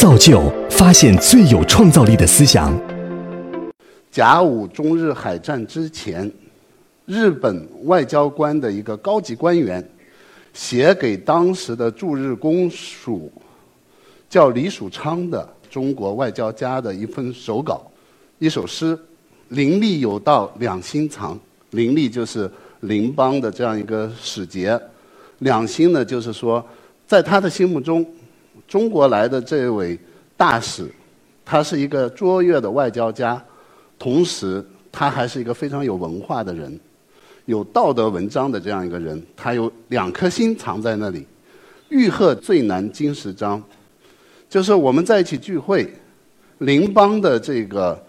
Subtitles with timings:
[0.00, 2.74] 造就发现最有创造力的思想。
[4.10, 6.32] 甲午中日海战之前，
[7.04, 9.86] 日本外交官的一个高级官员
[10.54, 13.30] 写给当时的驻日公署
[14.30, 17.82] 叫李曙昌的中国外交家的一份手稿，
[18.38, 18.98] 一首诗
[19.48, 21.38] ：“林立有道两心藏。”
[21.72, 24.80] 林立就是邻邦的这样一个使节，
[25.40, 26.66] 两心呢就是说，
[27.06, 28.02] 在他的心目中，
[28.70, 29.98] 中国来的这位
[30.36, 30.88] 大使，
[31.44, 33.42] 他是一个卓越的外交家。
[33.98, 36.78] 同时，他还是一个非常有文化的人，
[37.46, 39.20] 有道德文章的这样一个人。
[39.36, 41.26] 他有两颗心藏在那里。
[41.88, 43.60] 欲壑最难金石章，
[44.48, 45.92] 就是我们在一起聚会，
[46.58, 48.00] 邻邦的这个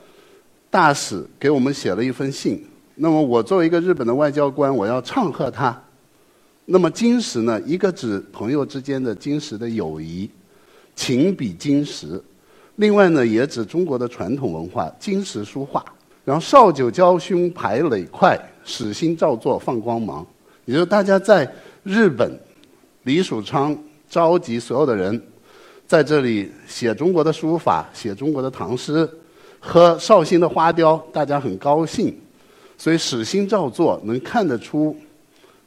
[0.69, 2.63] 大使给我们写了一封信。
[2.93, 5.75] 那么，我作为一个日本的外交官，我要唱和他。
[6.65, 7.59] 那么，金石呢？
[7.65, 10.29] 一个指朋友之间的金石的友谊，
[10.95, 12.21] 情比金石。
[12.77, 15.83] 另外呢，也指中国的传统文化，金石书画。
[16.23, 20.25] 然后少酒交胸排垒快，使心照作放光芒。
[20.65, 21.51] 也就是大家在
[21.83, 22.39] 日本，
[23.03, 23.75] 李曙昌
[24.07, 25.19] 召集所有的人，
[25.87, 29.09] 在这里写中国的书法，写中国的唐诗，
[29.59, 32.15] 喝绍兴的花雕，大家很高兴。
[32.77, 34.95] 所以使心照作，能看得出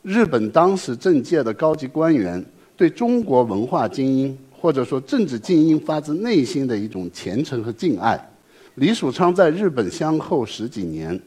[0.02, 2.44] 日本当时政界的高级官员
[2.76, 4.38] 对中国文化精英。
[4.64, 8.18] 或者说，政治精英发自内心的一种虔诚和敬爱。
[8.76, 11.20] 李曙昌在日本相后十几年，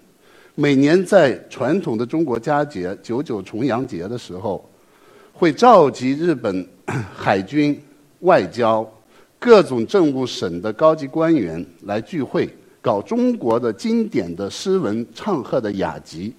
[0.56, 4.68] 每年在传统的中国佳节九九重阳节的时候，
[5.32, 6.68] 会召集日本
[7.16, 7.80] 海军、
[8.22, 8.84] 外交、
[9.38, 12.50] 各种政务省的高级官员来聚会，
[12.82, 16.34] 搞中国的经典的诗文唱和的雅集。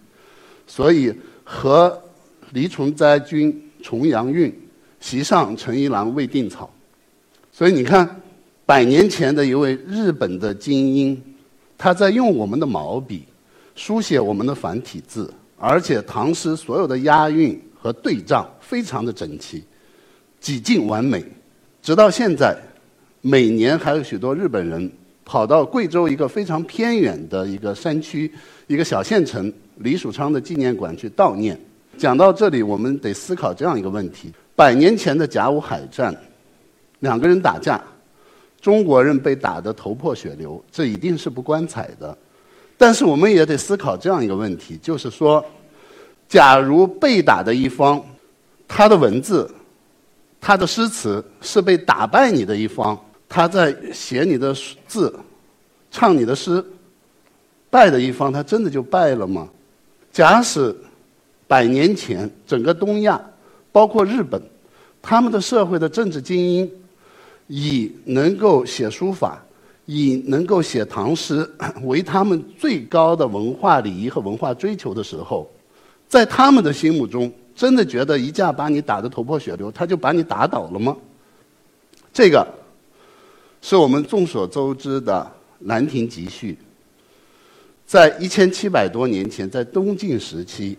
[0.67, 1.97] 所以，和
[2.51, 4.53] 李崇斋君重阳韵，
[4.99, 6.69] 席上陈一郎未定草。
[7.59, 8.09] 所以你看，
[8.65, 11.21] 百年前的一位日本的精英，
[11.77, 13.25] 他在用我们的毛笔
[13.75, 19.65] 书写我们的繁体字，而且唐诗所有的押韵和对仗非常的整齐，
[20.39, 21.25] 几近完美。
[21.83, 22.57] 直到现在，
[23.23, 24.89] 每年还有许多日本人
[25.25, 28.33] 跑到贵州一个非常偏远的一个山区、
[28.69, 31.59] 一个小县城李蜀昌的纪念馆去悼念。
[31.97, 36.17] 讲到这里，我们得思考这样一个问题：百年前的甲午海战。
[37.01, 37.83] 两个人打架，
[38.61, 42.17] 中国人被打得头破血流，这一定是不光彩的。
[42.77, 45.45] 但是我们也得思考这样一个问题，就是说，
[46.29, 48.01] 假如被打的一方，
[48.67, 49.49] 他的文字、
[50.41, 52.99] 他的诗词是被打败你的一方，
[53.29, 54.55] 他在写你的
[54.87, 55.13] 字、
[55.91, 56.65] 唱你的诗，
[57.71, 59.49] 败的一方，他真的就败了吗？
[60.13, 60.75] 假使
[61.47, 63.21] 百年前整个东亚，
[63.73, 64.41] 包括日本，
[65.03, 66.71] 他们的社会的政治精英。
[67.49, 69.43] 以能够写书法，
[69.87, 71.49] 以能够写唐诗
[71.85, 75.51] 为他们最高的文化礼仪和文化追求的时候，
[76.07, 80.97] 在他们的心目中，真的觉得一架把你打得头破血流，他就把你打倒了吗？
[82.13, 82.47] 这个
[83.61, 85.27] 是我们众所周知的
[85.67, 86.53] 《兰亭集序》。
[87.87, 90.77] 在一千七百多年前，在东晋时期，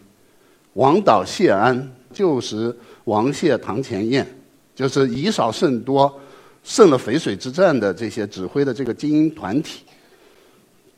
[0.73, 2.75] 王导谢安旧时
[3.05, 4.27] 王谢堂前燕，
[4.75, 6.19] 就是以少胜多。
[6.63, 9.83] 胜了淝水之战的这些指挥的这个精英团体，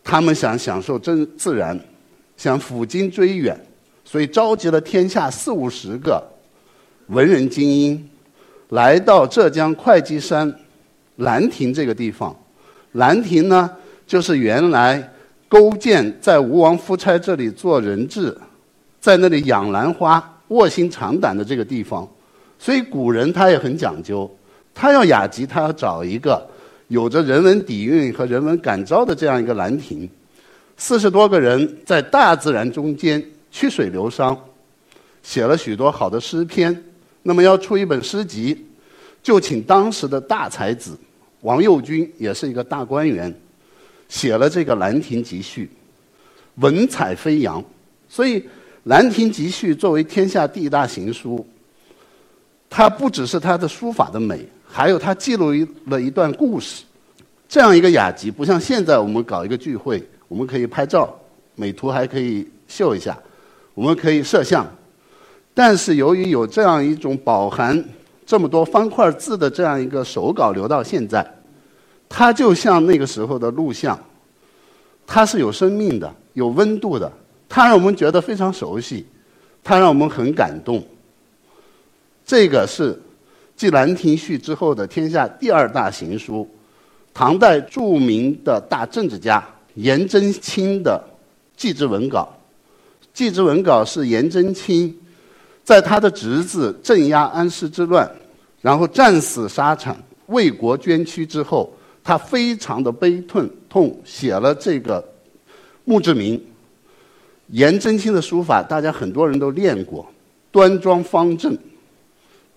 [0.04, 1.80] 他们想享受真自然，
[2.36, 3.58] 想抚今追远，
[4.04, 6.22] 所以召集了天下四五十个
[7.08, 8.10] 文人精英，
[8.70, 10.54] 来到浙江会稽山
[11.18, 12.36] 兰亭这个地方。
[12.94, 13.70] 兰亭呢，
[14.06, 15.14] 就是原来
[15.48, 18.38] 勾践在吴王夫差这里做人质，
[19.00, 22.06] 在那里养兰花、卧薪尝胆的这个地方。
[22.60, 24.30] 所以古人他也很讲究。
[24.74, 26.48] 他要雅集，他要找一个
[26.88, 30.10] 有着人文底蕴和人文感召的这样一个兰亭。
[30.78, 34.36] 四十多个人在大自然中间曲水流觞，
[35.22, 36.84] 写了许多好的诗篇。
[37.24, 38.66] 那么要出一本诗集，
[39.22, 40.98] 就请当时的大才子
[41.42, 43.32] 王右军，也是一个大官员，
[44.10, 45.66] 写了这个《兰亭集序》，
[46.62, 47.64] 文采飞扬。
[48.10, 48.40] 所以，
[48.86, 51.46] 《兰亭集序》作为天下第一大行书，
[52.68, 54.44] 它不只是它的书法的美。
[54.74, 55.52] 还有，他记录
[55.88, 56.86] 了一段故事，
[57.50, 61.14] 这样一个雅集，不像现在我们搞一个聚会，我们可以拍照，
[61.56, 63.18] 美图还可以秀一下，
[63.74, 64.66] 我们可以摄像。
[65.54, 67.84] 但是由于有这样一种饱含
[68.26, 71.30] 这么多方块字的这样一个手稿留到现在，
[72.08, 74.00] 它就像那个时候的录像，
[75.06, 77.12] 它是有生命的、有温度的，
[77.50, 79.06] 它让我们觉得非常熟悉，
[79.62, 80.82] 它让我们很感动。
[82.26, 82.98] 这个是。
[83.62, 86.50] 继《兰亭序》之后的天下第二大行书，
[87.14, 91.00] 唐代著名的大政治家颜真卿的
[91.56, 92.28] 祭侄文稿。
[93.14, 94.92] 祭侄文稿是颜真卿
[95.64, 98.12] 在他的侄子镇压安史之乱，
[98.62, 101.72] 然后战死沙场、为国捐躯之后，
[102.04, 105.08] 他非常的悲痛，痛写了这个
[105.86, 106.44] 墓志铭。
[107.50, 110.12] 颜真卿的书法，大家很多人都练过，
[110.52, 111.56] 端庄方正，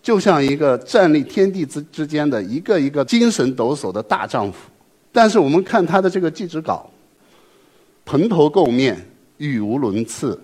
[0.04, 4.68] 就像一个站立天地之之间的一个一个精神抖擞的大丈夫。
[5.10, 6.90] 但是我们看他的这个祭侄稿，
[8.04, 9.00] 蓬头垢面，
[9.38, 10.38] 语无伦次，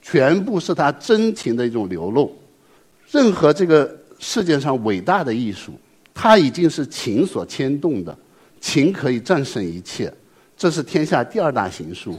[0.00, 2.32] 全部是他真情的一种流露。
[3.10, 5.72] 任何这个世界上伟大的艺术，
[6.14, 8.16] 它已经是情所牵动的，
[8.60, 10.12] 情可以战胜一切。
[10.56, 12.16] 这是天下第二大行书。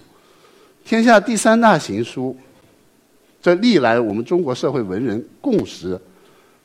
[0.83, 2.35] 天下第三大行书，
[3.41, 5.97] 这历来我们中国社会文人共识，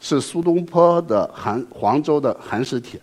[0.01, 2.99] 是苏东坡的寒黄州的《寒食帖》。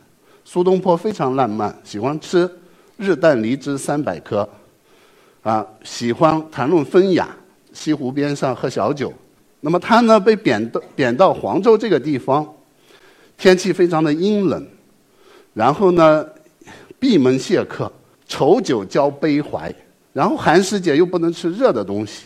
[0.45, 2.49] 苏东坡非常浪漫，喜欢吃
[2.97, 4.47] 日啖荔枝三百颗，
[5.41, 7.29] 啊，喜欢谈论风雅，
[7.71, 9.11] 西湖边上喝小酒。
[9.61, 12.45] 那么他呢，被贬到贬到黄州这个地方，
[13.37, 14.67] 天气非常的阴冷，
[15.53, 16.25] 然后呢，
[16.99, 17.91] 闭门谢客，
[18.27, 19.73] 愁酒浇悲怀。
[20.11, 22.25] 然后寒食节又不能吃热的东西，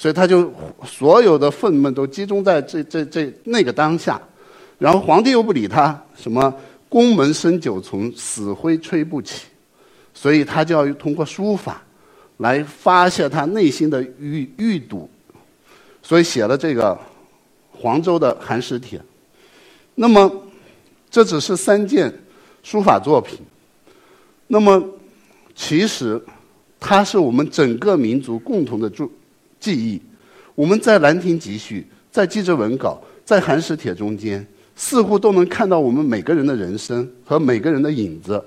[0.00, 0.50] 所以他就
[0.86, 4.18] 所有的愤懑都集中在这这这那个当下。
[4.78, 6.54] 然后皇帝又不理他，什么
[6.88, 9.44] 宫门深九重，死灰吹不起，
[10.14, 11.82] 所以他就要通过书法
[12.38, 15.06] 来发泄他内心的郁郁堵，
[16.02, 16.98] 所以写了这个
[17.70, 18.98] 黄州的寒食帖。
[19.94, 20.32] 那么
[21.10, 22.10] 这只是三件
[22.62, 23.38] 书法作品，
[24.46, 24.82] 那么
[25.54, 26.18] 其实。
[26.82, 29.12] 它是我们整个民族共同的注
[29.60, 30.00] 记忆。
[30.56, 38.42] 我们在《兰亭集序》、在《祭侄文稿》、在《寒食帖》中间，似乎都能看到我们每个人的人生和每个人的影子。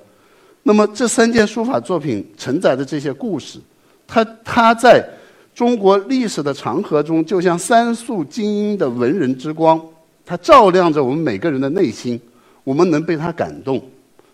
[0.64, 3.60] 那么，这三件书法作品承载的这些故事，
[4.08, 5.08] 它它在
[5.54, 9.80] 中国历史的长河中，就像三束精英的文人之光，
[10.26, 12.20] 它照亮着我们每个人的内心。
[12.64, 13.84] 我们能被它感动，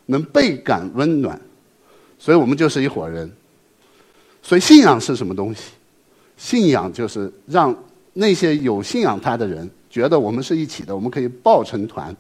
[0.06, 1.42] 能倍感温暖，
[2.20, 3.28] 所以我们就是一伙人。
[4.44, 5.72] 所以，信仰是什么东西？
[6.40, 7.76] 信仰就是让
[8.14, 12.16] 那些有信仰他的人觉得我们是一起的，我们可以抱成团。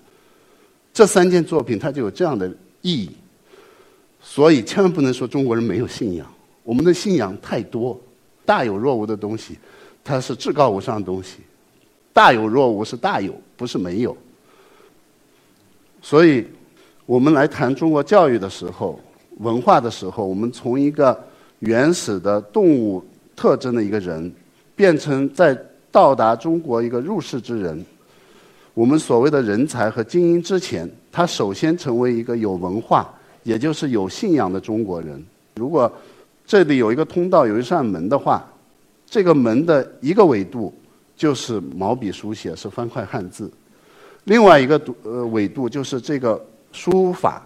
[0.94, 2.45] 这三件作品它就有这样的
[2.81, 3.10] 意义。
[4.21, 6.27] 所以，千万不能说中国人没有信仰。
[6.63, 7.98] 我们的信仰太多，
[8.45, 9.57] 大有若无的东西，
[10.04, 11.38] 它是至高无上的东西。
[12.12, 14.16] 大有若无是大有，不是没有。
[16.01, 16.45] 所以，
[17.06, 19.00] 我们来谈中国教育的时候、
[19.38, 21.18] 文化的时候，我们从一个。
[21.60, 23.04] 原始的动物
[23.40, 24.30] 特征的一个人，
[24.76, 25.58] 变成在
[25.90, 27.86] 到达中国一个入世之人。
[28.74, 33.10] 我们所谓的人才和精英之前，他首先成为一个有文化，
[33.44, 35.24] 也就是有信仰的中国人。
[35.56, 35.90] 如果
[36.46, 38.46] 这里有一个通道，有一扇门的话，
[39.06, 40.74] 这个门的一个维度
[41.16, 43.46] 就是毛笔书写，是方块汉字；
[44.26, 47.42] 另外一个度呃维度就是这个书法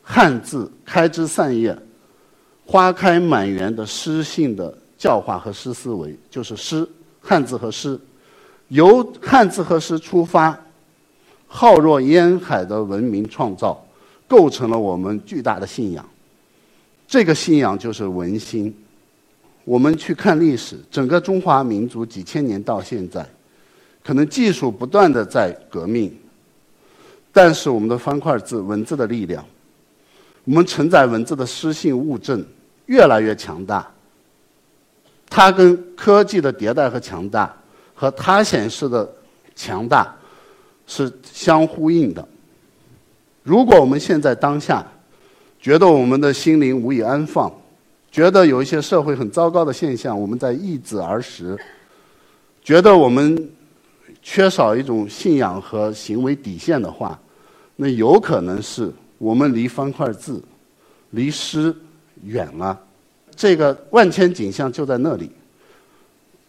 [0.00, 1.76] 汉字开枝散叶。
[2.66, 6.86] 花开满园的诗性的教化和诗思维，就是诗
[7.20, 7.98] 汉字和诗，
[8.68, 10.58] 由汉字和诗出发，
[11.46, 13.80] 浩若烟海的文明创造，
[14.26, 16.04] 构成了我们巨大的信仰。
[17.06, 18.74] 这个信仰就是文心。
[19.64, 23.24] 我们去看历史，整个中华民族几千年到现在，
[24.04, 26.12] 可能技术不断的在革命，
[27.32, 29.44] 但是我们的方块字文字的力量，
[30.44, 32.44] 我们承载文字的诗性物证。
[32.86, 33.86] 越来越强大，
[35.28, 37.54] 它跟科技的迭代和强大，
[37.94, 39.08] 和它显示的
[39.54, 40.14] 强大
[40.86, 42.26] 是相呼应的。
[43.42, 44.86] 如果我们现在当下
[45.60, 47.52] 觉得我们的心灵无以安放，
[48.10, 51.58] 觉得有一些社会很糟糕的现象，我们在易子而食，
[52.62, 53.50] 觉得我们
[54.22, 57.18] 缺少一种信仰和行为底线的话，
[57.74, 60.42] 那有可能是我们离方块字，
[61.10, 61.74] 离诗。
[62.26, 62.78] 远了，
[63.34, 65.30] 这个万千景象就在那里。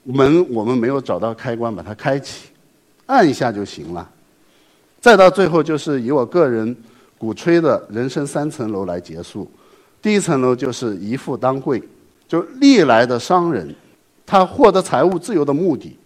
[0.03, 2.49] 门我们没有找到开关把它开启，
[3.05, 4.09] 按一下就行了。
[4.99, 6.75] 再到最后，就是以我个人
[7.17, 9.49] 鼓吹的人生三层楼来结束。
[10.01, 11.81] 第一层楼就是一富当贵，
[12.27, 13.73] 就历来的商人，
[14.25, 15.97] 他获得财务自由的目的，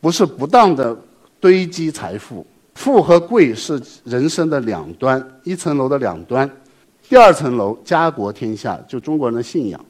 [0.00, 0.96] 不是不当的
[1.40, 2.46] 堆积财富。
[2.74, 6.50] 富和贵是人生的两端，一层楼的两端。
[7.08, 9.84] 第二层楼，家国天下，就中国人的信仰，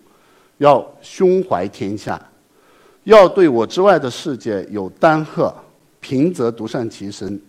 [0.58, 2.20] 要胸怀天下，
[3.04, 5.54] 要对我之外的世界有丹鹤，
[6.00, 7.40] 平则独善其身，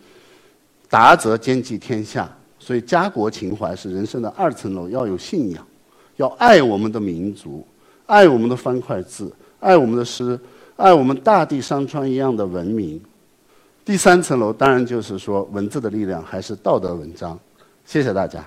[0.90, 2.30] 达则兼济天下。
[2.60, 5.66] 所以家国情怀是人生的二层楼，要有信仰，
[6.16, 7.66] 要爱我们的民族，
[8.06, 10.38] 爱我们的方块字，爱我们的诗，
[10.76, 13.02] 爱我们大地山川一样的文明。
[13.86, 17.40] 第三层楼当然就是说文字的力量，还是道德文章。
[17.86, 18.46] 谢谢大家。